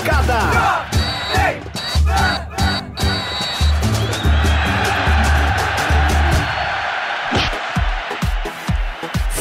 Arquibancada. 0.00 0.90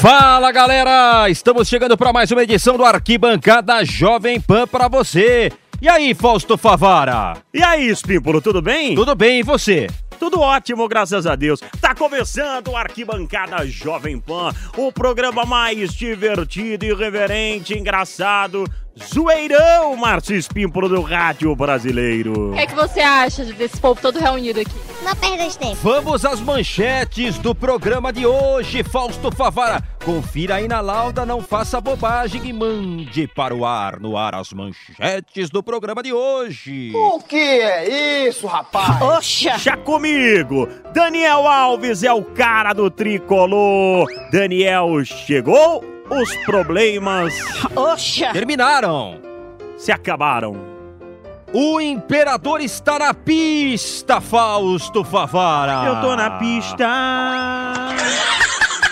Fala 0.02 0.52
galera, 0.52 1.30
estamos 1.30 1.68
chegando 1.68 1.98
para 1.98 2.14
mais 2.14 2.32
uma 2.32 2.44
edição 2.44 2.78
do 2.78 2.86
Arquibancada 2.86 3.84
Jovem 3.86 4.40
Pan 4.40 4.68
para 4.68 4.88
você. 4.88 5.52
E 5.82 5.88
aí, 5.88 6.14
Fausto 6.14 6.58
Favara? 6.58 7.38
E 7.54 7.64
aí, 7.64 7.88
Espímpolo, 7.90 8.42
tudo 8.42 8.62
bem? 8.62 8.96
Tudo 8.96 9.16
bem 9.16 9.40
e 9.40 9.44
você? 9.44 9.88
Tudo 10.20 10.42
ótimo, 10.42 10.86
graças 10.90 11.26
a 11.26 11.34
Deus. 11.36 11.62
Tá 11.80 11.96
começando 11.96 12.72
o 12.72 12.76
Arquibancada 12.76 13.66
Jovem 13.66 14.20
Pan, 14.20 14.54
o 14.76 14.92
programa 14.92 15.46
mais 15.46 15.94
divertido, 15.94 16.84
irreverente, 16.84 17.74
engraçado, 17.74 18.66
zoeirão, 19.06 19.96
Márcio 19.96 20.36
Espímpolo 20.36 20.90
do 20.90 21.02
Rádio 21.02 21.56
Brasileiro. 21.56 22.52
O 22.52 22.54
que, 22.54 22.60
é 22.60 22.68
que 22.68 22.76
você 22.76 23.00
acha 23.00 23.44
desse 23.46 23.80
povo 23.80 24.00
todo 24.02 24.20
reunido 24.20 24.60
aqui? 24.60 24.72
Não 25.04 25.16
perda 25.16 25.46
esse 25.46 25.58
tempo. 25.58 25.78
Vamos 25.82 26.26
às 26.26 26.40
manchetes 26.42 27.38
do 27.38 27.56
programa 27.56 28.12
de 28.12 28.26
hoje, 28.26 28.84
Fausto 28.84 29.32
Favara. 29.32 29.82
Confira 30.04 30.56
aí 30.56 30.68
na 30.68 30.82
lauda, 30.82 31.26
não 31.26 31.42
faça 31.42 31.80
bobagem 31.80 32.42
e 32.46 32.54
mande 32.54 33.28
para 33.28 33.54
o 33.56 33.66
ar, 33.66 34.00
no 34.00 34.18
ar, 34.18 34.36
as 34.36 34.52
manchetes 34.54 35.50
do 35.50 35.62
programa 35.64 36.02
de 36.04 36.12
hoje. 36.14 36.92
O 36.96 37.20
que 37.22 37.36
é 37.36 38.28
isso, 38.28 38.48
rapaz? 38.48 39.02
Oxa! 39.02 39.58
Já 39.58 39.78
comigo! 39.78 40.68
Daniel 40.94 41.48
Alves 41.48 42.04
é 42.04 42.12
o 42.12 42.24
cara 42.24 42.74
do 42.74 42.90
tricolor. 42.90 44.08
Daniel 44.32 45.04
chegou, 45.06 45.84
os 46.10 46.36
problemas 46.46 47.34
Oxa! 47.76 48.32
Terminaram. 48.34 49.20
se 49.78 49.92
acabaram. 49.92 50.68
O 51.52 51.82
imperador 51.82 52.62
está 52.62 53.00
na 53.00 53.14
pista, 53.14 54.22
Fausto 54.22 55.04
Favara. 55.04 55.88
Eu 55.88 56.02
tô 56.02 56.16
na 56.16 56.32
pista. 56.32 56.86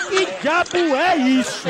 Que 0.09 0.25
diabo 0.41 0.95
é 0.95 1.15
isso? 1.17 1.67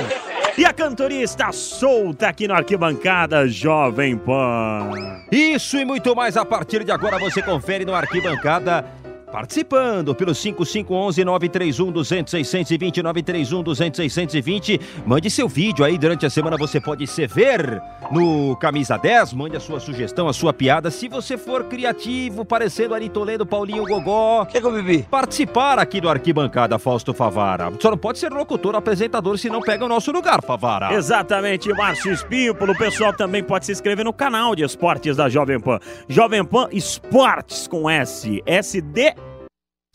E 0.58 0.66
a 0.66 0.72
cantoria 0.74 1.22
está 1.24 1.52
solta 1.52 2.28
aqui 2.30 2.48
no 2.48 2.54
Arquibancada 2.54 3.48
Jovem 3.48 4.18
Pan. 4.18 5.22
Isso 5.32 5.78
e 5.78 5.86
muito 5.86 6.16
mais 6.16 6.38
a 6.38 6.46
partir 6.46 6.84
de 6.84 6.92
agora 6.92 7.20
você 7.20 7.42
confere 7.42 7.84
no 7.86 7.94
Arquibancada. 7.94 8.86
Participando 9.32 10.14
pelo 10.16 10.32
5511-931-200-620, 10.32 13.04
931-200-620. 13.04 14.80
Mande 15.06 15.30
seu 15.30 15.50
vídeo 15.50 15.84
aí 15.84 15.98
durante 15.98 16.26
a 16.26 16.30
semana, 16.30 16.56
você 16.58 16.80
pode 16.80 17.06
se 17.06 17.28
ver 17.28 17.82
no 18.10 18.56
Camisa 18.56 18.98
10. 18.98 19.34
Mande 19.34 19.58
a 19.58 19.60
sua 19.60 19.82
sugestão, 19.82 20.30
a 20.30 20.34
sua 20.34 20.54
piada. 20.54 20.90
Se 20.90 21.10
você 21.10 21.38
for 21.38 21.66
criativo, 21.66 22.46
parecendo 22.46 22.96
Ari 22.96 23.10
Toledo, 23.10 23.46
Paulinho 23.46 23.84
Gogó. 23.84 24.44
O 24.44 24.46
que, 24.46 24.62
que 24.62 24.66
eu 24.66 24.72
bebi? 24.72 25.04
Participar 25.04 25.78
aqui 25.78 26.00
do 26.00 26.08
Arquibancada, 26.08 26.80
Fausto 26.80 27.14
Favara. 27.14 27.70
Só 27.82 27.92
não 27.92 27.98
pode 27.98 28.20
ser 28.20 28.32
locutor 28.32 28.76
apresentador, 28.76 29.38
se 29.38 29.50
não 29.50 29.60
pega 29.60 29.84
o 29.84 29.90
nosso 29.90 30.10
lugar, 30.12 30.42
Favara. 30.42 30.94
Exatamente, 30.94 31.68
Márcio 31.74 32.14
Espímpolo. 32.14 32.72
O 32.72 32.78
pessoal 32.78 33.12
também 33.12 33.44
pode 33.44 33.66
se 33.66 33.74
inscrever 33.74 34.06
no 34.06 34.14
canal 34.14 34.56
de 34.56 34.64
esportes 34.64 35.18
da 35.18 35.28
Jovem 35.28 35.60
Pan. 35.60 35.80
Jovem 36.08 36.46
Pan 36.46 36.70
Esportes 36.72 37.68
com 37.68 37.90
S. 37.90 38.42
SD. 38.46 39.17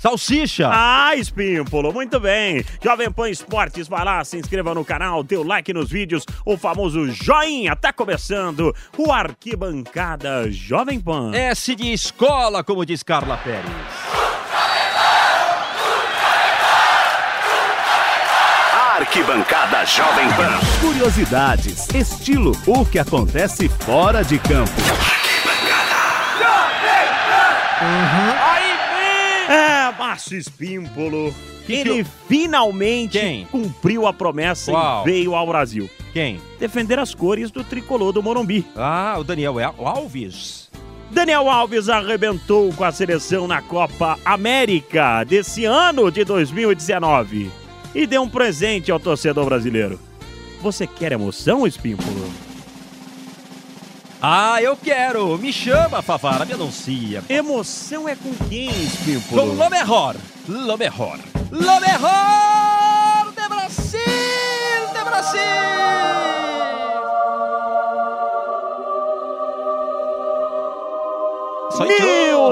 Salsicha! 0.03 0.69
Ah, 0.69 1.15
Espímpolo, 1.15 1.93
muito 1.93 2.19
bem. 2.19 2.65
Jovem 2.83 3.09
Pan 3.09 3.31
Esportes, 3.31 3.87
vai 3.87 4.05
lá, 4.05 4.25
se 4.25 4.37
inscreva 4.37 4.75
no 4.75 4.85
canal, 4.85 5.23
dê 5.23 5.37
o 5.37 5.45
like 5.45 5.73
nos 5.73 5.89
vídeos, 5.89 6.25
o 6.45 6.59
famoso 6.59 7.09
joinha. 7.13 7.77
Tá 7.77 7.93
começando 7.93 8.75
o 8.99 9.13
Arquibancada 9.13 10.51
Jovem 10.51 10.99
Pan. 10.99 11.31
S 11.33 11.77
de 11.77 11.93
escola, 11.93 12.65
como 12.65 12.85
diz 12.85 13.05
Carla 13.05 13.37
Pérez. 13.37 13.63
Arquibancada 18.99 19.87
Jovem 19.87 20.29
Pan. 20.33 20.59
Curiosidades, 20.81 21.89
estilo, 21.95 22.61
o 22.67 22.85
que 22.85 22.99
acontece 22.99 23.69
fora 23.69 24.25
de 24.25 24.41
campo. 24.41 24.73
É, 27.81 28.32
Márcio 30.03 30.37
Espímpolo. 30.37 31.33
Que 31.65 31.67
que 31.67 31.73
ele 31.89 32.01
eu- 32.01 32.07
finalmente 32.29 33.21
Quem? 33.21 33.45
cumpriu 33.47 34.05
a 34.05 34.13
promessa 34.13 34.73
Qual? 34.73 35.03
e 35.07 35.11
veio 35.13 35.33
ao 35.37 35.47
Brasil. 35.47 35.89
Quem? 36.13 36.41
Defender 36.59 36.99
as 36.99 37.15
cores 37.15 37.53
do 37.53 37.63
tricolor 37.63 38.13
do 38.13 38.21
Morumbi. 38.21 38.67
Ah, 38.75 39.15
o 39.19 39.23
Daniel 39.23 39.61
Al- 39.61 39.87
Alves. 39.87 40.69
Daniel 41.09 41.49
Alves 41.49 41.89
arrebentou 41.89 42.73
com 42.73 42.83
a 42.83 42.91
seleção 42.91 43.47
na 43.47 43.63
Copa 43.63 44.19
América 44.25 45.23
desse 45.23 45.65
ano 45.65 46.11
de 46.11 46.25
2019 46.25 47.49
e 47.95 48.05
deu 48.05 48.23
um 48.23 48.29
presente 48.29 48.91
ao 48.91 48.99
torcedor 48.99 49.45
brasileiro. 49.45 50.01
Você 50.61 50.85
quer 50.85 51.13
emoção, 51.13 51.65
Espímpolo? 51.65 52.29
Ah, 54.25 54.63
eu 54.63 54.77
quero. 54.77 55.37
Me 55.37 55.53
chama, 55.53 56.01
Favara, 56.01 56.45
me 56.45 56.53
anuncia. 56.53 57.25
Emoção 57.29 58.09
é 58.09 58.15
com 58.15 58.33
quem, 58.49 58.69
Com 58.71 58.81
Espímpolo? 58.81 59.55
lo 59.55 59.69
mejor. 59.69 60.15
Lo 60.49 60.77
mejor. 60.79 61.19
Lo 61.51 61.81
mejor 61.81 63.33
de 63.35 63.49
Brasil, 63.49 64.01
de 64.95 65.05
Brasil. 65.05 65.62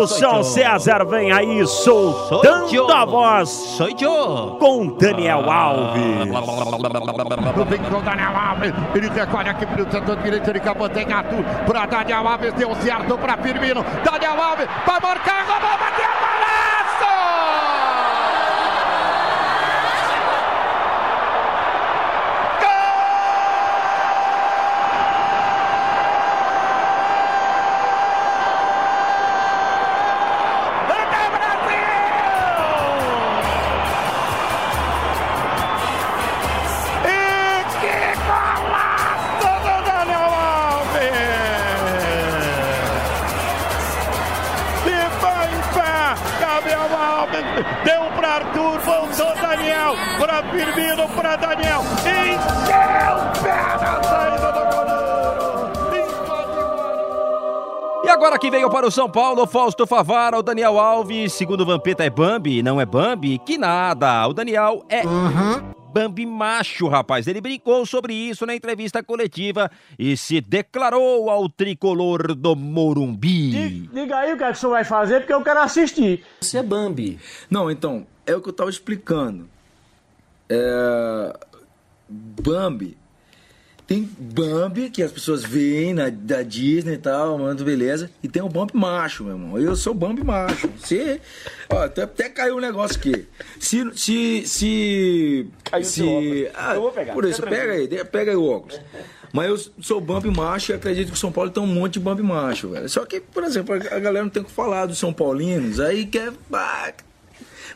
Eu. 0.06 0.44
César 0.44 1.04
vem 1.04 1.32
aí 1.32 1.66
soltando 1.66 2.92
a 2.92 3.04
voz. 3.04 3.78
Com 4.58 4.86
Daniel 4.98 5.50
Alves. 5.50 6.28
Vem 7.68 7.82
pro 7.82 8.00
Daniel 8.02 8.36
Alves, 8.36 8.72
ele 8.94 9.08
recolhe 9.08 9.48
aqui 9.48 9.66
pro 9.66 9.90
setor 9.90 10.16
direito 10.16 10.52
de 10.52 10.60
campo, 10.60 10.88
tem 10.88 11.12
Arthur. 11.12 11.44
Pra 11.66 11.86
Daniel 11.86 12.26
Alves, 12.26 12.52
deu 12.54 12.74
certo 12.76 13.18
pra 13.18 13.36
Firmino, 13.38 13.84
Daniel 14.04 14.42
Alves 14.42 14.66
vai 14.86 15.00
marcar, 15.00 15.46
roubou, 15.46 15.78
bateu, 15.78 16.29
deu 47.84 48.02
para 48.16 48.28
Arthur, 48.36 48.78
voltou 48.80 49.34
Daniel, 49.40 49.94
para 50.18 50.42
Firmino, 50.50 51.08
para 51.08 51.36
Daniel, 51.36 51.82
encheu 52.00 53.16
o 53.16 53.42
pé 53.42 53.56
na 53.80 54.02
saída 54.02 54.52
do 54.52 54.60
goleiro! 54.76 55.00
E 58.04 58.08
agora 58.08 58.38
que 58.38 58.50
veio 58.50 58.68
para 58.70 58.86
o 58.86 58.90
São 58.90 59.08
Paulo, 59.08 59.46
Fausto 59.46 59.86
Favara, 59.86 60.38
o 60.38 60.42
Daniel 60.42 60.78
Alves, 60.78 61.32
segundo 61.32 61.60
o 61.62 61.66
Vampeta 61.66 62.04
é 62.04 62.10
Bambi, 62.10 62.62
não 62.62 62.80
é 62.80 62.86
Bambi? 62.86 63.38
Que 63.38 63.56
nada, 63.56 64.26
o 64.26 64.32
Daniel 64.32 64.84
é 64.88 65.02
Bambi 65.92 66.24
macho, 66.24 66.86
rapaz. 66.88 67.26
Ele 67.26 67.40
brincou 67.40 67.84
sobre 67.84 68.14
isso 68.14 68.46
na 68.46 68.54
entrevista 68.54 69.02
coletiva 69.02 69.70
e 69.98 70.16
se 70.16 70.40
declarou 70.40 71.28
ao 71.28 71.48
tricolor 71.48 72.34
do 72.34 72.54
Morumbi. 72.54 73.88
Diga 73.92 74.18
aí 74.18 74.32
o 74.32 74.36
que, 74.36 74.44
é 74.44 74.46
que 74.46 74.52
o 74.52 74.60
senhor 74.60 74.72
vai 74.72 74.84
fazer, 74.84 75.20
porque 75.20 75.32
eu 75.32 75.42
quero 75.42 75.60
assistir. 75.60 76.24
Você 76.40 76.58
é 76.58 76.62
Bambi. 76.62 77.18
Não, 77.50 77.70
então, 77.70 78.06
é 78.24 78.34
o 78.34 78.40
que 78.40 78.48
eu 78.48 78.52
tava 78.52 78.70
explicando. 78.70 79.48
É... 80.48 81.36
Bambi 82.08 82.99
tem 83.90 84.08
Bambi, 84.16 84.88
que 84.88 85.02
as 85.02 85.10
pessoas 85.10 85.42
veem 85.42 85.92
na, 85.92 86.08
da 86.10 86.42
Disney 86.44 86.94
e 86.94 86.98
tal, 86.98 87.36
mano, 87.36 87.64
beleza. 87.64 88.08
E 88.22 88.28
tem 88.28 88.40
o 88.40 88.48
Bambi 88.48 88.70
macho, 88.76 89.24
meu 89.24 89.32
irmão. 89.32 89.58
Eu 89.58 89.74
sou 89.74 89.92
Bambi 89.92 90.22
macho. 90.22 90.70
Se, 90.78 91.20
ó, 91.68 91.82
até, 91.82 92.02
até 92.02 92.28
caiu 92.28 92.58
um 92.58 92.60
negócio 92.60 92.96
aqui. 92.96 93.26
Se. 93.58 93.90
Se. 93.96 94.44
se 94.46 95.46
Caiu 95.64 95.84
se, 95.84 96.02
óculos. 96.04 96.46
ah, 96.54 96.74
Eu 96.76 96.80
vou 96.82 96.92
pegar, 96.92 97.12
Por 97.14 97.24
isso, 97.24 97.42
pega 97.42 97.72
aí, 97.72 98.04
pega 98.04 98.30
aí 98.30 98.36
o 98.36 98.48
óculos. 98.48 98.80
Mas 99.32 99.48
eu 99.48 99.58
sou 99.82 100.00
Bambi 100.00 100.30
macho 100.30 100.70
e 100.70 100.74
acredito 100.76 101.08
que 101.08 101.14
o 101.14 101.18
São 101.18 101.32
Paulo 101.32 101.50
tem 101.50 101.60
um 101.60 101.66
monte 101.66 101.94
de 101.94 102.00
Bambi 102.00 102.22
macho, 102.22 102.68
velho. 102.68 102.88
Só 102.88 103.04
que, 103.04 103.18
por 103.20 103.42
exemplo, 103.42 103.74
a 103.74 103.98
galera 103.98 104.22
não 104.22 104.30
tem 104.30 104.40
o 104.40 104.44
que 104.46 104.52
falar 104.52 104.86
dos 104.86 104.98
São 104.98 105.12
Paulinos, 105.12 105.80
aí 105.80 106.06
quer. 106.06 106.32
ah, 106.52 106.92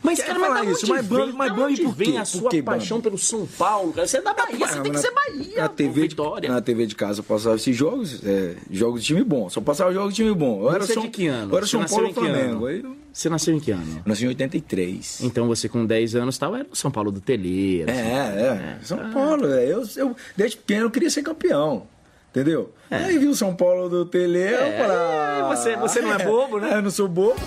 Mas, 0.03 0.21
cara, 0.23 0.39
mas 0.39 0.53
da 0.65 0.71
isso, 0.71 0.87
mas 0.87 1.05
vem, 1.05 1.17
Bambi, 1.19 1.33
mas 1.33 1.53
Bambi 1.53 1.81
por 1.83 1.95
vem 1.95 2.17
a 2.17 2.25
sua 2.25 2.49
quê, 2.49 2.61
paixão 2.63 2.97
Bambi? 2.97 3.03
pelo 3.09 3.17
São 3.17 3.45
Paulo, 3.45 3.93
cara? 3.93 4.07
Você 4.07 4.17
é 4.17 4.21
da 4.21 4.33
Bahia, 4.33 4.67
você 4.67 4.81
tem 4.81 4.91
que 4.91 4.97
ser 4.99 5.11
Bahia, 5.11 5.61
Na 5.61 5.69
TV, 5.69 5.93
de, 5.93 6.07
Vitória. 6.09 6.49
na 6.49 6.61
TV 6.61 6.85
de 6.85 6.95
casa 6.95 7.19
eu 7.19 7.23
passava 7.23 7.55
esses 7.55 7.75
jogos, 7.75 8.21
é, 8.25 8.55
jogos 8.69 9.01
de 9.01 9.07
time 9.07 9.23
bom. 9.23 9.49
Só 9.49 9.61
passava 9.61 9.93
jogos 9.93 10.13
de 10.13 10.23
time 10.23 10.33
bom. 10.35 10.61
Eu 10.63 10.71
era 10.71 10.85
Você 10.85 10.91
é 10.91 10.95
São, 10.95 11.03
de 11.03 11.09
que 11.09 11.27
ano? 11.27 11.51
Eu 11.53 11.57
era 11.57 11.65
Você 11.65 11.71
São 11.71 11.85
Paulo 11.85 12.13
Flamengo. 12.13 12.65
Aí 12.67 12.81
eu 12.81 12.95
Você 13.13 13.29
nasceu 13.29 13.53
em 13.55 13.59
que 13.59 13.71
ano? 13.71 14.01
nasci 14.05 14.25
em 14.25 14.27
83. 14.29 15.21
Então 15.21 15.47
você 15.47 15.69
com 15.69 15.85
10 15.85 16.15
anos 16.15 16.37
tal, 16.37 16.55
era 16.55 16.67
São 16.73 16.91
Paulo 16.91 17.11
do 17.11 17.21
Telê. 17.21 17.81
É, 17.83 17.91
é. 17.91 18.77
São 18.83 18.97
Paulo. 19.11 19.47
É. 19.53 19.65
Eu, 19.65 19.83
eu, 19.95 20.15
desde 20.35 20.57
pequeno 20.57 20.85
eu 20.87 20.91
queria 20.91 21.09
ser 21.09 21.23
campeão. 21.23 21.87
Entendeu? 22.31 22.73
Aí 22.91 23.17
vi 23.17 23.27
o 23.27 23.33
São 23.35 23.55
Paulo 23.55 23.87
do 23.87 24.05
Tele, 24.05 24.39
eu 24.39 24.57
falei. 24.57 24.75
ah, 24.97 25.47
você- 25.55 25.75
você 25.77 26.01
não 26.01 26.13
é 26.13 26.25
bobo, 26.25 26.59
né? 26.59 26.77
Eu 26.77 26.81
não 26.81 26.91
sou 26.91 27.07
bobo. 27.07 27.39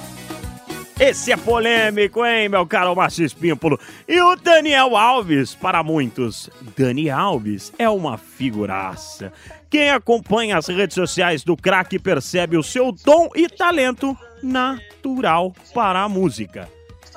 Esse 1.01 1.31
é 1.31 1.37
polêmico, 1.37 2.27
hein, 2.27 2.49
meu 2.49 2.67
caro 2.67 2.95
Márcio 2.95 3.25
Espímpolo? 3.25 3.79
E 4.09 4.21
o 4.21 4.35
Daniel 4.35 4.97
Alves, 4.97 5.55
para 5.55 5.81
muitos, 5.85 6.51
Dani 6.77 7.09
Alves 7.09 7.73
é 7.79 7.89
uma 7.89 8.19
figuraça. 8.19 9.33
Quem 9.71 9.91
acompanha 9.91 10.59
as 10.59 10.67
redes 10.67 10.97
sociais 10.97 11.45
do 11.45 11.57
craque 11.57 12.01
percebe 12.01 12.57
o 12.57 12.65
seu 12.65 12.91
dom 12.91 13.29
e 13.37 13.49
talento 13.49 14.17
natural 14.43 15.55
para 15.73 16.03
a 16.03 16.09
música. 16.09 16.69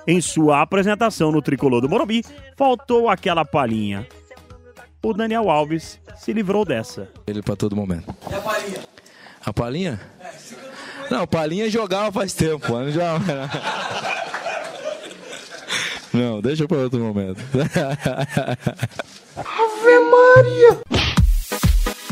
Em 0.06 0.22
sua 0.22 0.62
apresentação 0.62 1.32
no 1.32 1.42
Tricolor 1.42 1.82
do 1.82 1.90
Morumbi, 1.90 2.24
faltou 2.56 3.10
aquela 3.10 3.44
palhinha. 3.44 4.08
O 5.02 5.12
Daniel 5.12 5.50
Alves 5.50 6.00
se 6.18 6.32
livrou 6.34 6.64
dessa. 6.64 7.10
Ele 7.26 7.42
pra 7.42 7.56
todo 7.56 7.76
momento. 7.76 8.16
E 8.30 8.36
a 8.36 8.42
palhinha? 8.42 8.80
A 9.44 9.52
palhinha? 9.52 10.00
Não, 11.12 11.28
palhinha 11.28 11.70
jogava 11.70 12.10
faz 12.10 12.32
tempo, 12.32 12.72
mano. 12.72 12.90
Já... 12.90 13.20
Não, 16.14 16.40
deixa 16.42 16.66
pra 16.66 16.78
outro 16.78 17.00
momento. 17.00 17.42
Ave 19.36 20.00
Maria! 20.10 20.80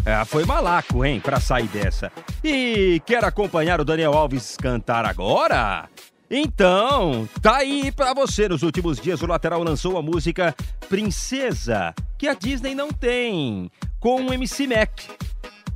É, 0.05 0.25
foi 0.25 0.43
malaco, 0.43 1.05
hein, 1.05 1.21
pra 1.21 1.39
sair 1.39 1.67
dessa. 1.67 2.11
E 2.43 3.01
quer 3.05 3.23
acompanhar 3.23 3.79
o 3.79 3.85
Daniel 3.85 4.13
Alves 4.13 4.57
cantar 4.57 5.05
agora? 5.05 5.87
Então, 6.29 7.27
tá 7.41 7.57
aí 7.57 7.93
pra 7.93 8.13
você. 8.13 8.49
Nos 8.49 8.63
últimos 8.63 8.99
dias, 8.99 9.21
o 9.21 9.27
lateral 9.27 9.63
lançou 9.63 9.97
a 9.97 10.01
música 10.01 10.53
Princesa, 10.89 11.93
que 12.17 12.27
a 12.27 12.33
Disney 12.33 12.75
não 12.75 12.89
tem, 12.89 13.71
com 13.97 14.25
o 14.25 14.33
MC 14.33 14.67
Mac. 14.67 14.99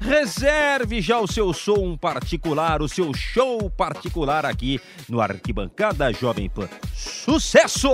Reserve 0.04 1.02
já 1.02 1.18
o 1.18 1.26
seu 1.26 1.54
som 1.54 1.96
particular, 1.96 2.82
o 2.82 2.90
seu 2.90 3.14
show 3.14 3.70
particular 3.70 4.46
aqui 4.46 4.78
no 5.08 5.22
Arquibancada 5.22 6.12
Jovem 6.12 6.50
Pan. 6.50 6.68
Sucesso! 6.94 7.90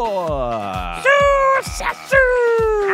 Sucesso! 1.53 2.15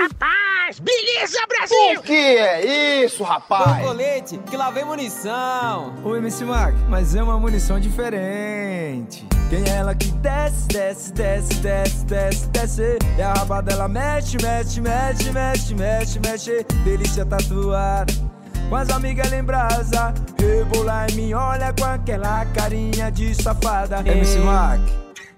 Rapaz, 0.02 0.80
beleza, 0.82 1.40
Brasil! 1.48 2.00
O 2.00 2.04
que 2.04 2.14
é 2.14 3.06
isso, 3.06 3.24
rapaz? 3.24 3.86
colete, 3.86 4.38
que 4.50 4.58
lá 4.58 4.70
vem 4.70 4.84
munição. 4.84 5.96
Oi, 6.04 6.18
MC 6.18 6.44
Mac, 6.44 6.74
mas 6.90 7.16
é 7.16 7.24
uma 7.24 7.40
munição 7.40 7.80
diferente. 7.80 9.26
Quem 9.50 9.64
é 9.64 9.78
ela 9.78 9.96
que 9.96 10.12
desce, 10.12 10.68
desce, 10.68 11.14
desce, 11.14 11.54
desce, 11.62 12.06
desce, 12.06 12.48
desce. 12.50 12.98
E 13.18 13.22
a 13.22 13.32
raba 13.32 13.62
dela 13.62 13.88
mexe, 13.88 14.36
mexe, 14.42 14.82
mexe, 14.82 15.32
mexe, 15.32 15.74
mexe, 15.74 16.20
mexe. 16.20 16.66
Delícia 16.84 17.26
tatuada. 17.26 18.35
Com 18.70 18.76
as 18.76 18.90
amigas 18.90 19.30
lembrasa, 19.30 20.14
rebolar 20.40 21.10
em 21.12 21.16
mim, 21.16 21.34
olha 21.34 21.74
com 21.74 21.86
aquela 21.86 22.46
carinha 22.48 23.12
de 23.12 23.34
safada. 23.36 24.00
MC 24.00 24.40
Mac, 24.40 24.82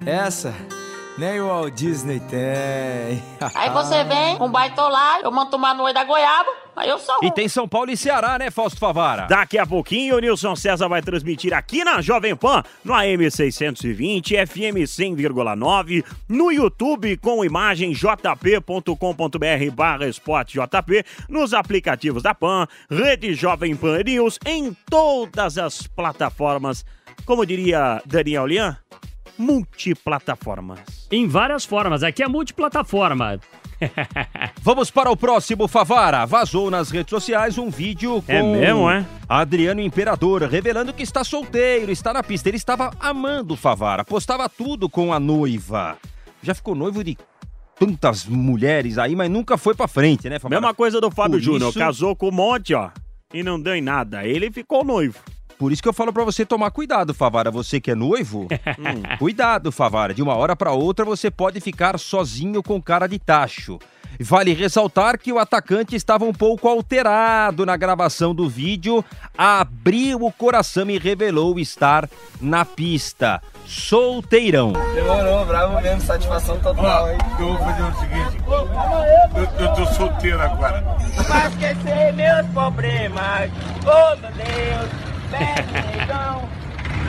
essa 0.05 0.53
nem 1.17 1.41
o 1.41 1.47
Walt 1.47 1.73
Disney 1.73 2.19
tem. 2.19 3.23
Aí 3.55 3.69
você 3.71 4.03
vem 4.03 4.37
com 4.37 4.49
baitolar, 4.49 5.21
eu 5.21 5.31
mando 5.31 5.49
tomar 5.51 5.73
no 5.73 5.83
olho 5.83 5.93
da 5.93 6.03
goiaba, 6.03 6.49
aí 6.75 6.89
eu 6.89 6.99
sou. 6.99 7.15
E 7.23 7.31
tem 7.31 7.47
São 7.47 7.67
Paulo 7.67 7.89
e 7.89 7.97
Ceará, 7.97 8.37
né, 8.37 8.51
Fausto 8.51 8.79
Favara? 8.79 9.25
Daqui 9.27 9.57
a 9.57 9.65
pouquinho 9.65 10.15
o 10.15 10.19
Nilson 10.19 10.55
César 10.55 10.87
vai 10.87 11.01
transmitir 11.01 11.53
aqui 11.53 11.83
na 11.83 12.01
Jovem 12.01 12.35
Pan, 12.35 12.63
no 12.83 12.93
AM 12.93 13.29
620, 13.29 14.35
FM 14.45 14.85
100,9, 14.85 16.05
no 16.29 16.51
YouTube 16.51 17.17
com 17.17 17.43
imagem 17.43 17.91
jp.com.br 17.93 19.71
barra 19.73 20.07
esporte 20.07 20.59
JP, 20.59 21.03
nos 21.27 21.53
aplicativos 21.53 22.21
da 22.21 22.35
Pan, 22.35 22.67
Rede 22.89 23.33
Jovem 23.33 23.75
Pan 23.75 24.03
News, 24.03 24.37
em 24.45 24.75
todas 24.89 25.57
as 25.57 25.87
plataformas. 25.87 26.85
Como 27.25 27.45
diria 27.45 28.01
Daniel 28.05 28.45
Lian, 28.45 28.77
multiplataformas. 29.37 30.79
Em 31.11 31.27
várias 31.27 31.65
formas, 31.65 32.03
aqui 32.03 32.23
é 32.23 32.27
multiplataforma. 32.27 33.39
Vamos 34.61 34.89
para 34.89 35.11
o 35.11 35.15
próximo, 35.17 35.67
Favara. 35.67 36.25
Vazou 36.25 36.71
nas 36.71 36.89
redes 36.89 37.09
sociais 37.11 37.57
um 37.57 37.69
vídeo 37.69 38.21
com 38.23 38.31
É 38.31 38.41
mesmo, 38.41 38.89
é? 38.89 39.05
Adriano 39.29 39.81
Imperador, 39.81 40.43
revelando 40.43 40.93
que 40.93 41.03
está 41.03 41.23
solteiro, 41.23 41.91
está 41.91 42.11
na 42.11 42.23
pista. 42.23 42.49
Ele 42.49 42.57
estava 42.57 42.91
amando 42.99 43.53
o 43.53 43.57
Favara, 43.57 44.03
postava 44.03 44.49
tudo 44.49 44.89
com 44.89 45.13
a 45.13 45.19
noiva. 45.19 45.97
Já 46.41 46.53
ficou 46.55 46.73
noivo 46.75 47.03
de 47.03 47.17
tantas 47.79 48.25
mulheres 48.25 48.97
aí, 48.97 49.15
mas 49.15 49.29
nunca 49.29 49.57
foi 49.57 49.75
pra 49.75 49.87
frente, 49.87 50.27
né, 50.29 50.39
Favara? 50.39 50.59
Mesma 50.61 50.73
coisa 50.73 50.99
do 50.99 51.11
Fábio 51.11 51.37
Por 51.37 51.43
Júnior, 51.43 51.69
isso- 51.69 51.79
casou 51.79 52.15
com 52.15 52.29
um 52.29 52.31
monte, 52.31 52.73
ó, 52.73 52.89
e 53.33 53.43
não 53.43 53.59
deu 53.61 53.75
em 53.75 53.81
nada. 53.81 54.25
Ele 54.25 54.49
ficou 54.51 54.83
noivo. 54.83 55.19
Por 55.57 55.71
isso 55.71 55.81
que 55.81 55.89
eu 55.89 55.93
falo 55.93 56.13
pra 56.13 56.23
você 56.23 56.45
tomar 56.45 56.69
cuidado, 56.71 57.13
Favara. 57.13 57.49
Você 57.49 57.79
que 57.81 57.91
é 57.91 57.95
noivo, 57.95 58.47
hum, 58.77 59.17
cuidado, 59.17 59.71
Favara. 59.71 60.13
De 60.13 60.21
uma 60.21 60.35
hora 60.35 60.55
pra 60.55 60.71
outra 60.71 61.03
você 61.03 61.31
pode 61.31 61.59
ficar 61.59 61.97
sozinho 61.97 62.61
com 62.61 62.81
cara 62.81 63.07
de 63.07 63.17
tacho. 63.17 63.79
Vale 64.19 64.53
ressaltar 64.53 65.19
que 65.19 65.31
o 65.31 65.37
atacante 65.37 65.95
estava 65.95 66.25
um 66.25 66.33
pouco 66.33 66.67
alterado 66.67 67.65
na 67.65 67.77
gravação 67.77 68.33
do 68.33 68.49
vídeo, 68.49 69.05
abriu 69.37 70.23
o 70.23 70.31
coração 70.31 70.89
e 70.89 70.97
revelou 70.97 71.59
estar 71.59 72.09
na 72.41 72.65
pista. 72.65 73.41
Solteirão. 73.65 74.71
Demorou, 74.95 75.45
bravo 75.45 75.81
mesmo, 75.81 76.01
satisfação 76.01 76.57
total, 76.59 77.11
hein? 77.11 77.17
Eu 77.37 77.47
vou 77.47 77.57
fazer 77.57 77.83
o 77.83 77.99
seguinte. 77.99 78.43
Eu, 78.47 79.65
eu 79.65 79.75
tô 79.75 79.85
solteiro 79.93 80.41
agora. 80.41 80.81
Vai 81.27 81.47
esquecer 81.49 82.13
meus 82.13 82.47
problemas. 82.47 83.51
Oh, 83.83 84.15
meu 84.21 84.31
Deus, 84.31 85.06
bebe, 85.29 85.97
negão. 85.97 86.49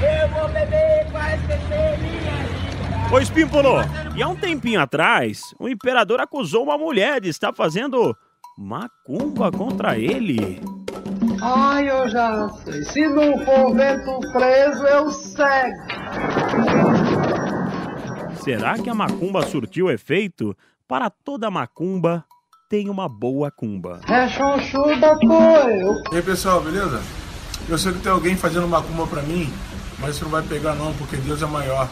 Eu 0.00 0.28
vou 0.28 0.48
beber 0.48 1.06
pra 1.10 1.34
esquecer 1.34 1.98
minha 1.98 2.32
vida. 2.32 3.14
Ô, 3.14 3.18
Espímpolo, 3.18 3.76
e 4.14 4.22
há 4.22 4.28
um 4.28 4.36
tempinho 4.36 4.80
atrás, 4.80 5.40
o 5.58 5.68
imperador 5.68 6.20
acusou 6.20 6.62
uma 6.62 6.76
mulher 6.76 7.20
de 7.20 7.28
estar 7.30 7.52
fazendo 7.54 8.16
macumba 8.56 9.50
contra 9.50 9.98
ele. 9.98 10.60
Ai, 11.40 11.88
eu 11.88 12.08
já 12.08 12.48
sei. 12.64 12.82
Se 12.82 13.08
não 13.08 13.38
for 13.44 13.74
vento 13.74 14.20
preso, 14.32 14.84
eu 14.86 15.10
cego. 15.10 15.76
Será 18.42 18.78
que 18.78 18.90
a 18.90 18.94
macumba 18.94 19.42
surtiu 19.46 19.90
efeito? 19.90 20.56
Para 20.86 21.10
toda 21.10 21.50
macumba, 21.50 22.24
tem 22.68 22.88
uma 22.88 23.08
boa 23.08 23.50
cumba. 23.50 24.00
É 24.08 24.28
chuchu 24.28 24.98
da. 25.00 25.18
E 26.12 26.16
aí, 26.16 26.22
pessoal, 26.22 26.60
beleza? 26.60 27.00
Eu 27.68 27.76
sei 27.76 27.92
que 27.92 27.98
tem 27.98 28.10
alguém 28.10 28.34
fazendo 28.34 28.66
macumba 28.66 29.06
pra 29.06 29.20
mim, 29.20 29.52
mas 29.98 30.14
isso 30.14 30.24
não 30.24 30.30
vai 30.30 30.42
pegar 30.42 30.74
não, 30.74 30.94
porque 30.94 31.16
Deus 31.16 31.42
é 31.42 31.46
maior. 31.46 31.86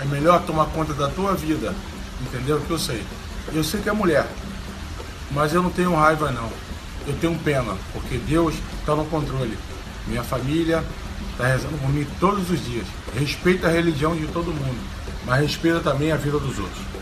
É 0.00 0.04
melhor 0.04 0.40
tomar 0.42 0.66
conta 0.66 0.94
da 0.94 1.08
tua 1.08 1.34
vida, 1.34 1.74
entendeu? 2.20 2.60
Que 2.60 2.70
eu 2.70 2.78
sei. 2.78 3.02
Eu 3.52 3.64
sei 3.64 3.80
que 3.80 3.88
é 3.88 3.92
mulher, 3.92 4.28
mas 5.32 5.52
eu 5.52 5.60
não 5.60 5.70
tenho 5.70 5.92
raiva 5.92 6.30
não. 6.30 6.48
Eu 7.04 7.16
tenho 7.16 7.36
pena, 7.40 7.76
porque 7.92 8.16
Deus 8.18 8.54
está 8.78 8.94
no 8.94 9.04
controle. 9.06 9.58
Minha 10.06 10.22
família 10.22 10.84
está 11.32 11.46
rezando 11.46 11.76
por 11.78 11.90
mim 11.90 12.06
todos 12.20 12.48
os 12.48 12.64
dias. 12.64 12.86
Respeita 13.18 13.66
a 13.66 13.70
religião 13.70 14.14
de 14.14 14.26
todo 14.28 14.52
mundo, 14.52 14.78
mas 15.26 15.40
respeita 15.40 15.80
também 15.80 16.12
a 16.12 16.16
vida 16.16 16.38
dos 16.38 16.58
outros. 16.60 16.97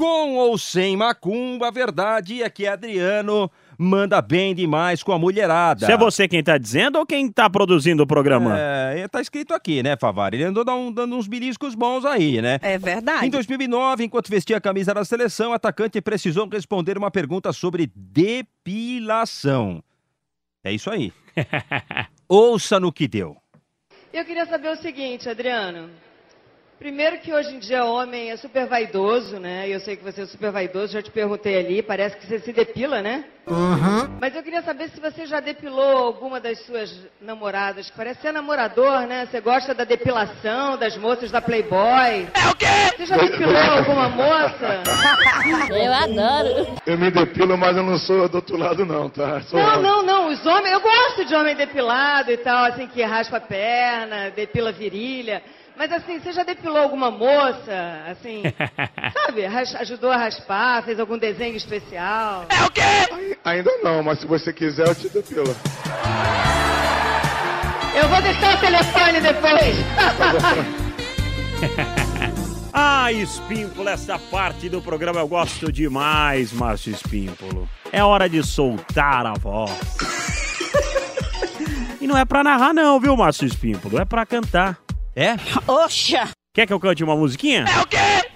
Com 0.00 0.36
ou 0.36 0.56
sem 0.56 0.96
macumba, 0.96 1.68
a 1.68 1.70
verdade 1.70 2.42
é 2.42 2.48
que 2.48 2.66
Adriano 2.66 3.50
manda 3.76 4.22
bem 4.22 4.54
demais 4.54 5.02
com 5.02 5.12
a 5.12 5.18
mulherada. 5.18 5.84
Se 5.84 5.92
é 5.92 5.96
você 5.98 6.26
quem 6.26 6.42
tá 6.42 6.56
dizendo 6.56 6.98
ou 6.98 7.04
quem 7.04 7.30
tá 7.30 7.50
produzindo 7.50 8.02
o 8.04 8.06
programa? 8.06 8.58
É, 8.58 9.06
tá 9.08 9.20
escrito 9.20 9.52
aqui, 9.52 9.82
né, 9.82 9.98
Favari? 9.98 10.38
Ele 10.38 10.44
andou 10.44 10.64
dando, 10.64 10.90
dando 10.90 11.14
uns 11.14 11.28
beliscos 11.28 11.74
bons 11.74 12.06
aí, 12.06 12.40
né? 12.40 12.58
É 12.62 12.78
verdade. 12.78 13.26
Em 13.26 13.30
2009, 13.30 14.04
enquanto 14.04 14.30
vestia 14.30 14.56
a 14.56 14.60
camisa 14.60 14.94
da 14.94 15.04
seleção, 15.04 15.50
o 15.50 15.52
atacante 15.52 16.00
precisou 16.00 16.48
responder 16.48 16.96
uma 16.96 17.10
pergunta 17.10 17.52
sobre 17.52 17.92
depilação. 17.94 19.84
É 20.64 20.72
isso 20.72 20.88
aí. 20.88 21.12
Ouça 22.26 22.80
no 22.80 22.90
que 22.90 23.06
deu. 23.06 23.36
Eu 24.14 24.24
queria 24.24 24.46
saber 24.46 24.70
o 24.70 24.76
seguinte, 24.76 25.28
Adriano. 25.28 25.90
Primeiro 26.80 27.18
que 27.18 27.30
hoje 27.30 27.54
em 27.54 27.58
dia 27.58 27.84
o 27.84 27.92
homem 27.92 28.30
é 28.30 28.38
super 28.38 28.66
vaidoso, 28.66 29.38
né? 29.38 29.68
E 29.68 29.72
eu 29.72 29.80
sei 29.80 29.96
que 29.96 30.02
você 30.02 30.22
é 30.22 30.26
super 30.26 30.50
vaidoso, 30.50 30.94
já 30.94 31.02
te 31.02 31.10
perguntei 31.10 31.58
ali, 31.58 31.82
parece 31.82 32.16
que 32.16 32.26
você 32.26 32.38
se 32.38 32.54
depila, 32.54 33.02
né? 33.02 33.22
Uhum. 33.46 34.16
Mas 34.18 34.34
eu 34.34 34.42
queria 34.42 34.62
saber 34.62 34.88
se 34.88 34.98
você 34.98 35.26
já 35.26 35.40
depilou 35.40 35.98
alguma 35.98 36.40
das 36.40 36.58
suas 36.64 36.90
namoradas, 37.20 37.90
que 37.90 37.96
parece 37.96 38.22
ser 38.22 38.32
namorador, 38.32 39.00
né? 39.02 39.26
Você 39.26 39.42
gosta 39.42 39.74
da 39.74 39.84
depilação 39.84 40.78
das 40.78 40.96
moças 40.96 41.30
da 41.30 41.42
Playboy. 41.42 42.28
É 42.32 42.48
o 42.48 42.56
quê? 42.56 42.66
Você 42.96 43.04
já 43.04 43.18
depilou 43.18 43.56
alguma 43.56 44.08
moça? 44.08 44.82
Eu 45.68 45.92
adoro. 45.92 46.76
Eu 46.86 46.96
me 46.96 47.10
depilo, 47.10 47.58
mas 47.58 47.76
eu 47.76 47.82
não 47.82 47.98
sou 47.98 48.28
do 48.28 48.36
outro 48.36 48.56
lado, 48.56 48.86
não, 48.86 49.08
tá? 49.10 49.42
Sou 49.42 49.58
Não, 49.58 49.82
não, 49.82 50.02
não. 50.02 50.28
Os 50.28 50.44
homens, 50.46 50.72
eu 50.72 50.80
gosto 50.80 51.24
de 51.24 51.34
homem 51.34 51.54
depilado 51.54 52.30
e 52.30 52.36
tal, 52.38 52.64
assim, 52.64 52.86
que 52.86 53.02
raspa 53.02 53.36
a 53.36 53.40
perna, 53.40 54.30
depila 54.30 54.70
a 54.70 54.72
virilha. 54.72 55.42
Mas 55.80 55.90
assim, 55.92 56.20
você 56.20 56.30
já 56.30 56.42
depilou 56.42 56.76
alguma 56.76 57.10
moça, 57.10 58.02
assim, 58.06 58.42
sabe? 59.16 59.46
ajudou 59.46 60.10
a 60.10 60.16
raspar, 60.18 60.84
fez 60.84 61.00
algum 61.00 61.16
desenho 61.16 61.56
especial? 61.56 62.44
É 62.50 62.64
o 62.66 62.70
quê? 62.70 63.38
Ainda 63.42 63.70
não, 63.82 64.02
mas 64.02 64.20
se 64.20 64.26
você 64.26 64.52
quiser, 64.52 64.86
eu 64.86 64.94
te 64.94 65.08
depilo. 65.08 65.56
Eu 67.94 68.08
vou 68.10 68.20
deixar 68.20 68.58
o 68.58 68.60
telefone 68.60 69.20
depois. 69.22 69.76
Ah, 72.72 73.10
Espímpolo, 73.10 73.88
essa 73.88 74.16
parte 74.16 74.68
do 74.68 74.80
programa 74.80 75.18
eu 75.18 75.26
gosto 75.26 75.72
demais, 75.72 76.52
Márcio 76.52 76.92
Espímpolo. 76.92 77.68
É 77.90 78.02
hora 78.04 78.28
de 78.28 78.44
soltar 78.44 79.26
a 79.26 79.32
voz. 79.32 79.72
e 82.00 82.06
não 82.06 82.16
é 82.16 82.24
pra 82.24 82.44
narrar 82.44 82.72
não, 82.72 83.00
viu, 83.00 83.16
Márcio 83.16 83.44
Espímpolo? 83.44 83.98
É 83.98 84.04
pra 84.04 84.24
cantar. 84.24 84.78
É? 85.14 85.34
Oxa! 85.66 86.30
Quer 86.54 86.66
que 86.66 86.72
eu 86.72 86.80
cante 86.80 87.02
uma 87.02 87.16
musiquinha? 87.16 87.64
É 87.64 87.80
o 87.80 87.86
quê? 87.86 88.30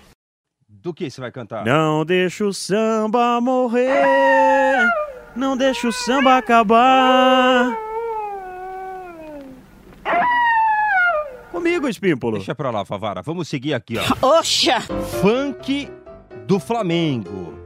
Do 0.69 0.93
que 0.93 1.09
você 1.09 1.21
vai 1.21 1.31
cantar? 1.31 1.65
Não 1.65 2.05
deixa 2.05 2.45
o 2.45 2.53
samba 2.53 3.41
morrer, 3.41 4.87
não 5.35 5.57
deixa 5.57 5.89
o 5.89 5.93
samba 5.93 6.37
acabar. 6.37 7.77
Comigo, 11.51 11.89
Espímpolo. 11.89 12.37
Deixa 12.37 12.55
pra 12.55 12.71
lá, 12.71 12.85
Favara. 12.85 13.23
Vamos 13.23 13.49
seguir 13.49 13.73
aqui, 13.75 13.95
ó. 13.97 14.39
Oxa! 14.39 14.81
Funk 15.23 15.89
do 16.47 16.59
Flamengo. 16.59 17.64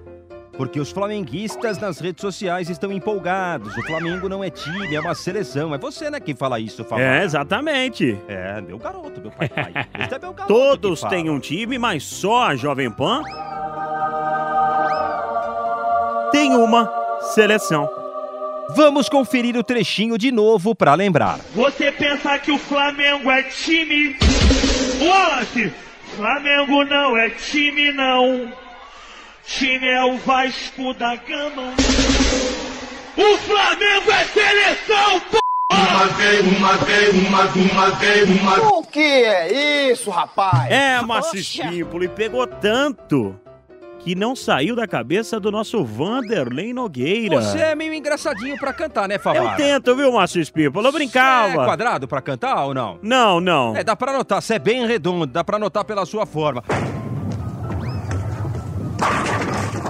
Porque 0.58 0.80
os 0.80 0.90
flamenguistas 0.90 1.78
nas 1.78 2.00
redes 2.00 2.20
sociais 2.20 2.68
estão 2.68 2.90
empolgados. 2.90 3.76
O 3.76 3.82
Flamengo 3.86 4.28
não 4.28 4.42
é 4.42 4.50
time, 4.50 4.92
é 4.92 5.00
uma 5.00 5.14
seleção. 5.14 5.72
É 5.72 5.78
você, 5.78 6.10
né, 6.10 6.18
que 6.18 6.34
fala 6.34 6.58
isso. 6.58 6.84
É, 6.96 7.22
exatamente. 7.22 8.18
É, 8.26 8.60
meu 8.60 8.76
garoto, 8.76 9.20
meu 9.20 9.30
pai. 9.30 9.48
pai. 9.48 9.72
Este 10.00 10.14
é 10.16 10.18
meu 10.18 10.32
garoto 10.32 10.52
Todos 10.52 11.00
têm 11.02 11.30
um 11.30 11.38
time, 11.38 11.78
mas 11.78 12.02
só 12.02 12.48
a 12.48 12.56
Jovem 12.56 12.90
Pan 12.90 13.22
tem 16.32 16.56
uma 16.56 16.92
seleção. 17.20 17.88
Vamos 18.74 19.08
conferir 19.08 19.56
o 19.56 19.62
trechinho 19.62 20.18
de 20.18 20.32
novo 20.32 20.74
pra 20.74 20.94
lembrar. 20.94 21.38
Você 21.54 21.92
pensa 21.92 22.36
que 22.36 22.50
o 22.50 22.58
Flamengo 22.58 23.30
é 23.30 23.44
time? 23.44 24.16
Wallace! 25.00 25.72
Flamengo 26.16 26.84
não 26.84 27.16
é 27.16 27.30
time, 27.30 27.92
não. 27.92 28.52
Time 29.48 29.88
é 29.88 30.04
o 30.04 30.18
Vasco 30.18 30.92
da 30.92 31.16
Gama. 31.16 31.72
O 33.16 33.36
Flamengo 33.38 34.12
é 34.12 34.24
seleção, 34.24 35.20
p... 35.20 35.38
Uma 35.72 36.06
vez, 36.08 36.58
uma 36.58 36.76
vez, 36.76 37.14
uma, 37.14 37.42
uma 37.44 37.90
vez, 37.92 38.28
uma... 38.28 38.58
O 38.74 38.82
que 38.82 39.00
é 39.00 39.90
isso, 39.90 40.10
rapaz? 40.10 40.70
É, 40.70 41.00
Márcio 41.00 41.40
e 42.04 42.08
pegou 42.08 42.46
tanto 42.46 43.40
que 44.00 44.14
não 44.14 44.36
saiu 44.36 44.76
da 44.76 44.86
cabeça 44.86 45.40
do 45.40 45.50
nosso 45.50 45.82
Vanderlei 45.82 46.74
Nogueira. 46.74 47.40
Você 47.40 47.58
é 47.58 47.74
meio 47.74 47.94
engraçadinho 47.94 48.58
pra 48.58 48.74
cantar, 48.74 49.08
né, 49.08 49.18
Favara? 49.18 49.52
Eu 49.52 49.56
tento, 49.56 49.96
viu, 49.96 50.12
Márcio 50.12 50.42
Espímpolo? 50.42 50.86
Eu 50.86 50.92
Você 50.92 50.98
brincava. 50.98 51.62
é 51.62 51.64
quadrado 51.64 52.06
pra 52.06 52.20
cantar 52.20 52.66
ou 52.66 52.74
não? 52.74 52.98
Não, 53.02 53.40
não. 53.40 53.74
É, 53.74 53.82
dá 53.82 53.96
pra 53.96 54.12
notar. 54.12 54.42
Você 54.42 54.54
é 54.54 54.58
bem 54.58 54.86
redondo, 54.86 55.26
dá 55.26 55.42
pra 55.42 55.58
notar 55.58 55.84
pela 55.84 56.04
sua 56.04 56.26
forma. 56.26 56.62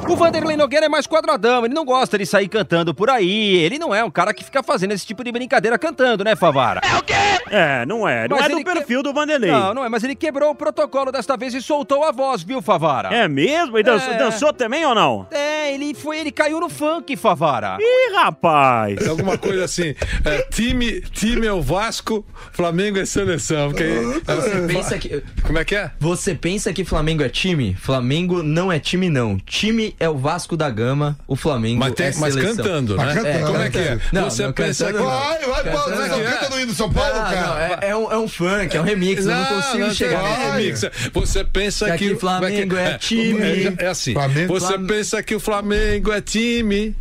O 0.08 0.16
Vanderlei 0.16 0.56
Nogueira 0.56 0.86
é 0.86 0.88
mais 0.88 1.06
quadradão, 1.06 1.64
ele 1.66 1.74
não 1.74 1.84
gosta 1.84 2.16
de 2.16 2.24
sair 2.24 2.48
cantando 2.48 2.94
por 2.94 3.10
aí. 3.10 3.56
Ele 3.56 3.78
não 3.78 3.94
é 3.94 4.02
um 4.02 4.10
cara 4.10 4.32
que 4.32 4.42
fica 4.42 4.62
fazendo 4.62 4.92
esse 4.92 5.06
tipo 5.06 5.22
de 5.22 5.30
brincadeira 5.30 5.78
cantando, 5.78 6.24
né, 6.24 6.34
Favara? 6.34 6.80
É 6.82 6.96
o 6.96 7.02
quê? 7.02 7.12
É, 7.50 7.84
não 7.86 8.08
é. 8.08 8.26
Não 8.26 8.36
Mas 8.36 8.46
é 8.46 8.48
do 8.48 8.54
ele 8.56 8.64
que- 8.64 8.72
perfil 8.72 9.02
do 9.02 9.12
Vanderlei. 9.12 9.50
Não, 9.50 9.74
não 9.74 9.84
é, 9.84 9.88
mas 9.88 10.02
ele 10.04 10.14
quebrou 10.14 10.50
o 10.50 10.54
protocolo 10.54 11.12
desta 11.12 11.36
vez 11.36 11.52
e 11.54 11.60
soltou 11.60 12.04
a 12.04 12.10
voz, 12.10 12.42
viu, 12.42 12.62
Favara? 12.62 13.14
É 13.14 13.28
mesmo? 13.28 13.78
E 13.78 13.82
dançou, 13.82 14.12
É. 14.14 14.16
dançou 14.18 14.52
também 14.52 14.84
ou 14.86 14.94
não? 14.94 15.26
É, 15.30 15.74
ele 15.74 15.92
foi, 15.94 16.18
ele 16.18 16.32
caiu 16.32 16.58
no 16.58 16.70
funk, 16.70 17.14
Favara. 17.16 17.76
Ih, 17.78 18.14
rapaz! 18.14 19.06
É 19.06 19.08
alguma 19.10 19.36
coisa 19.36 19.64
assim, 19.66 19.94
é, 20.24 20.42
time, 20.50 21.02
time 21.02 21.46
é 21.46 21.52
o 21.52 21.60
Vasco, 21.60 22.24
Flamengo 22.52 22.98
é 22.98 23.04
seleção. 23.04 23.68
Porque, 23.72 23.84
Você 24.24 24.66
pensa 24.66 24.98
que. 24.98 25.22
Como 25.44 25.58
é 25.58 25.64
que 25.64 25.76
é? 25.76 25.90
Você 26.00 26.34
pensa 26.34 26.72
que 26.72 26.84
Flamengo 26.84 27.22
é 27.22 27.28
time? 27.28 27.74
Flamengo 27.74 28.42
não 28.42 28.72
é 28.72 28.78
time, 28.78 29.08
não. 29.10 29.36
Time 29.38 29.94
é 30.00 30.08
o 30.08 30.16
Vasco 30.16 30.56
da 30.56 30.70
Gama, 30.70 31.18
o 31.26 31.34
Flamengo 31.36 31.80
Mas, 31.80 31.94
tem- 31.94 32.06
é 32.06 32.12
mas 32.16 32.34
seleção. 32.34 32.56
cantando, 32.56 32.96
né? 32.96 33.04
Mas 33.04 33.14
cantando, 33.14 33.46
Como 33.46 33.62
é 33.62 33.70
que 33.70 33.78
é? 33.78 33.98
Não, 34.12 34.30
Você 34.30 34.42
não 34.44 34.52
pensa 34.52 34.86
cantando, 34.86 35.04
que. 35.04 35.10
não. 35.10 35.20
Vai, 35.20 35.38
vai, 35.38 35.64
Cantando, 35.64 35.84
pô, 35.84 35.90
não. 35.90 36.24
canta 36.30 36.48
no 36.50 36.60
hino 36.60 36.66
de 36.72 36.74
São 36.76 36.92
Paulo, 36.92 37.14
Não, 37.14 37.22
cara. 37.22 37.46
não, 37.46 37.58
é, 37.58 37.78
é 37.90 37.96
um, 37.96 38.12
é 38.12 38.18
um 38.18 38.28
funk, 38.28 38.76
é 38.76 38.80
um 38.80 38.84
remix, 38.84 39.26
eu 39.26 39.34
não 39.34 39.44
consigo 39.46 39.78
não, 39.78 39.94
chegar 39.94 40.22
não, 40.22 40.28
nesse 40.30 40.86
remix. 40.86 41.10
Você 41.12 41.44
pensa 41.44 41.84
Que 41.92 41.98
que, 41.98 42.04
aqui 42.10 42.16
Flamengo 42.16 42.76
é 42.76 42.98
time. 42.98 43.40
É, 43.78 43.84
é 43.84 43.86
assim. 43.88 44.12
Flamengo- 44.12 44.58
você 44.60 44.78
pensa 44.78 45.22
que 45.22 45.34
o 45.34 45.40
Flamengo 45.40 46.12
é 46.12 46.20
time. 46.20 46.94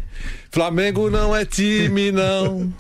Flamengo 0.51 1.09
não 1.09 1.35
é 1.35 1.45
time, 1.45 2.11
não. 2.11 2.73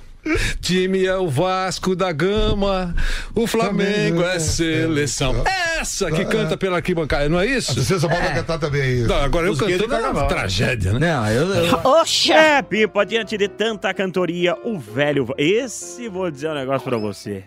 Time 0.61 1.05
é 1.05 1.15
o 1.15 1.27
Vasco 1.29 1.95
da 1.95 2.11
Gama, 2.11 2.95
o 3.35 3.47
Flamengo 3.47 4.23
é 4.23 4.39
seleção. 4.39 5.43
Essa 5.79 6.11
que 6.11 6.25
canta 6.25 6.57
pela 6.57 6.77
arquibancada, 6.77 7.29
não 7.29 7.39
é 7.39 7.45
isso? 7.45 7.73
Você 7.73 7.99
só 7.99 8.07
pode 8.07 8.33
cantar 8.33 8.59
também 8.59 8.99
isso. 8.99 9.07
Não, 9.07 9.17
agora 9.17 9.47
eu 9.47 9.51
Os 9.51 9.59
cantando 9.59 9.95
é 9.95 10.09
uma 10.09 10.27
tragédia, 10.27 10.93
né? 10.93 10.99
Não, 10.99 11.27
eu. 11.29 11.79
Oxa! 11.83 12.33
É, 12.33 12.61
Pipa, 12.61 13.05
diante 13.05 13.37
de 13.37 13.47
tanta 13.47 13.93
cantoria, 13.93 14.55
o 14.63 14.77
velho. 14.77 15.27
Esse 15.37 16.09
vou 16.09 16.29
dizer 16.29 16.49
um 16.49 16.55
negócio 16.55 16.87
pra 16.87 16.97
você. 16.97 17.43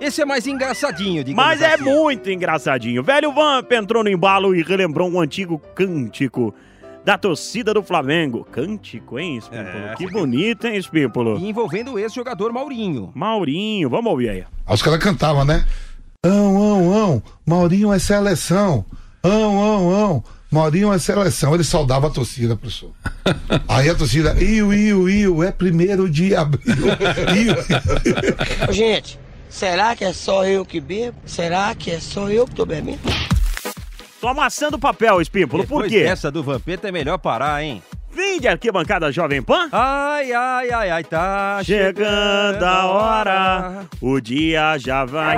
Esse 0.00 0.20
é 0.20 0.24
mais 0.24 0.46
engraçadinho, 0.48 1.22
digamos 1.22 1.46
Mas 1.46 1.62
é 1.62 1.74
assim. 1.74 1.84
muito 1.84 2.28
engraçadinho. 2.28 3.04
Velho 3.04 3.32
Vamp 3.32 3.70
entrou 3.70 4.02
no 4.02 4.10
embalo 4.10 4.54
e 4.54 4.62
relembrou 4.62 5.08
um 5.08 5.20
antigo 5.20 5.60
cântico 5.76 6.52
da 7.04 7.18
torcida 7.18 7.74
do 7.74 7.82
Flamengo. 7.82 8.46
Cântico, 8.50 9.18
hein, 9.18 9.38
Espímpolo? 9.38 9.86
É, 9.86 9.94
que 9.96 10.06
bonito, 10.08 10.66
hein, 10.66 10.76
Espímpolo? 10.76 11.38
E 11.38 11.48
envolvendo 11.48 11.92
o 11.92 11.98
ex-jogador 11.98 12.52
Maurinho. 12.52 13.10
Maurinho, 13.14 13.90
vamos 13.90 14.10
ouvir 14.10 14.30
aí. 14.30 14.44
Aí 14.66 14.74
os 14.74 14.82
caras 14.82 15.02
cantavam, 15.02 15.44
né? 15.44 15.64
Ão, 16.24 16.56
ão, 16.56 16.94
ão, 16.94 17.22
Maurinho 17.44 17.92
é 17.92 17.98
seleção. 17.98 18.84
Ão, 19.22 19.60
ão, 19.60 19.90
ão, 19.90 20.24
Maurinho 20.50 20.92
é 20.92 20.98
seleção. 20.98 21.54
Ele 21.54 21.64
saudava 21.64 22.06
a 22.06 22.10
torcida, 22.10 22.54
professor. 22.54 22.92
Aí 23.66 23.88
a 23.88 23.94
torcida, 23.94 24.34
iu, 24.42 24.72
iu, 24.72 25.08
iu, 25.08 25.42
é 25.42 25.50
primeiro 25.50 26.08
de 26.08 26.36
abril. 26.36 26.62
Iu. 27.34 28.72
Gente, 28.72 29.18
será 29.48 29.96
que 29.96 30.04
é 30.04 30.12
só 30.12 30.44
eu 30.44 30.64
que 30.64 30.80
bebo? 30.80 31.16
Será 31.24 31.74
que 31.74 31.90
é 31.90 31.98
só 31.98 32.28
eu 32.28 32.46
que 32.46 32.54
tô 32.54 32.66
bebendo? 32.66 33.00
Tô 34.22 34.28
amassando 34.28 34.78
papel, 34.78 35.20
Espímpolo, 35.20 35.66
por 35.66 35.88
quê? 35.88 35.96
Essa 35.98 36.30
do 36.30 36.44
Vampeta 36.44 36.88
é 36.88 36.92
melhor 36.92 37.18
parar, 37.18 37.60
hein? 37.60 37.82
Vim 38.12 38.38
de 38.38 38.46
arquibancada 38.46 39.10
Jovem 39.10 39.42
Pan? 39.42 39.68
Ai, 39.72 40.32
ai, 40.32 40.70
ai, 40.70 40.90
ai, 40.90 41.02
tá 41.02 41.60
Chegando 41.64 42.62
a 42.62 42.86
hora, 42.86 43.86
o 44.00 44.20
dia 44.20 44.78
já 44.78 45.04
vai. 45.04 45.36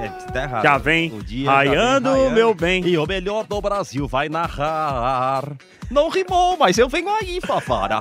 É, 0.00 0.08
tá 0.32 0.42
errado. 0.42 0.62
Já 0.64 0.76
vem 0.76 1.12
O 1.12 1.22
dia 1.22 1.48
raiando, 1.48 2.10
raiando. 2.10 2.34
meu 2.34 2.52
bem. 2.52 2.84
E 2.84 2.98
o 2.98 3.06
melhor 3.06 3.44
do 3.46 3.60
Brasil 3.60 4.08
vai 4.08 4.28
narrar. 4.28 5.52
Não 5.88 6.08
rimou, 6.08 6.56
mas 6.56 6.76
eu 6.78 6.88
venho 6.88 7.10
aí, 7.10 7.40
Fafara. 7.40 8.00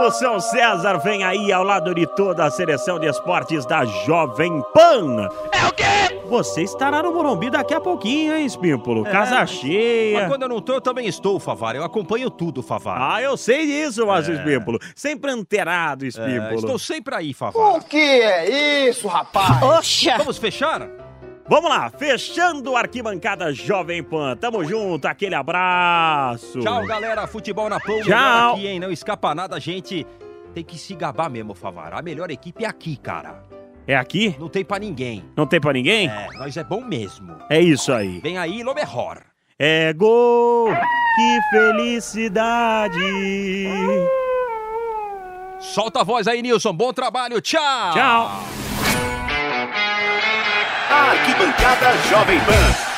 Nilson 0.00 0.40
César 0.40 0.98
vem 0.98 1.22
aí 1.22 1.52
ao 1.52 1.62
lado 1.62 1.94
de 1.94 2.06
toda 2.06 2.44
a 2.44 2.50
seleção 2.50 2.98
de 2.98 3.06
esportes 3.06 3.66
da 3.66 3.84
Jovem 3.84 4.62
Pan. 4.72 5.28
É 5.52 5.66
o 5.66 5.72
quê? 5.72 6.22
Você 6.28 6.62
estará 6.62 7.02
no 7.02 7.12
Morumbi 7.12 7.50
daqui 7.50 7.74
a 7.74 7.80
pouquinho, 7.80 8.34
hein, 8.34 8.46
Espímpolo? 8.46 9.04
Casa 9.04 9.34
Mas 9.40 9.50
cheia. 9.50 10.26
quando 10.28 10.42
eu 10.42 10.48
não 10.48 10.60
tô, 10.62 10.74
eu 10.74 10.80
também 10.80 11.06
estou, 11.06 11.38
Favara. 11.38 11.76
Eu 11.76 11.84
acompanho 11.84 12.30
tudo, 12.30 12.62
Favara. 12.62 13.14
Ah, 13.16 13.22
eu 13.22 13.36
sei 13.36 13.66
disso, 13.66 14.06
Márcio 14.06 14.34
É. 14.34 14.38
Espímpolo. 14.38 14.78
Sempre 14.96 15.30
antenado, 15.30 16.06
Espímpolo. 16.06 16.52
É, 16.52 16.54
estou 16.54 16.78
sempre 16.78 17.14
aí, 17.14 17.34
Favara. 17.34 17.76
O 17.76 17.80
que 17.82 17.98
é 17.98 18.88
isso, 18.88 19.06
rapaz? 19.08 19.62
Oxa! 19.62 20.16
Vamos 20.18 20.38
fechar? 20.38 20.88
Vamos 21.52 21.68
lá, 21.68 21.90
fechando 21.90 22.74
a 22.74 22.80
arquibancada 22.80 23.52
Jovem 23.52 24.02
Pan. 24.02 24.34
Tamo 24.36 24.64
junto, 24.64 25.04
aquele 25.04 25.34
abraço. 25.34 26.60
Tchau, 26.60 26.86
galera. 26.86 27.26
Futebol 27.26 27.68
na 27.68 27.78
Pão. 27.78 28.00
Tchau. 28.00 28.06
melhor 28.06 28.52
Aqui, 28.54 28.66
hein? 28.68 28.80
Não 28.80 28.90
escapa 28.90 29.34
nada, 29.34 29.60
gente. 29.60 30.06
Tem 30.54 30.64
que 30.64 30.78
se 30.78 30.94
gabar 30.94 31.28
mesmo, 31.28 31.52
Favara. 31.52 31.98
A 31.98 32.00
melhor 32.00 32.30
equipe 32.30 32.64
é 32.64 32.66
aqui, 32.66 32.96
cara. 32.96 33.42
É 33.86 33.94
aqui? 33.94 34.34
Não 34.40 34.48
tem 34.48 34.64
pra 34.64 34.78
ninguém. 34.78 35.26
Não 35.36 35.46
tem 35.46 35.60
pra 35.60 35.74
ninguém? 35.74 36.08
É, 36.08 36.26
nós 36.38 36.56
é 36.56 36.64
bom 36.64 36.80
mesmo. 36.80 37.36
É 37.50 37.60
isso 37.60 37.92
aí. 37.92 38.18
Vem 38.20 38.38
aí, 38.38 38.62
Loberhor. 38.62 39.18
É 39.58 39.92
gol, 39.92 40.68
que 40.70 41.40
felicidade. 41.50 42.98
Solta 45.60 46.00
a 46.00 46.02
voz 46.02 46.26
aí, 46.26 46.40
Nilson. 46.40 46.72
Bom 46.72 46.94
trabalho. 46.94 47.42
Tchau. 47.42 47.92
Tchau. 47.92 48.61
Arquibancada 50.92 51.96
Jovem 52.08 52.40
Pan. 52.40 52.91